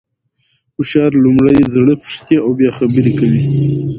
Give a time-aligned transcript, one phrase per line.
[0.75, 3.43] هوښیار لومړی زړه پوښتي او بیا خبري کوي.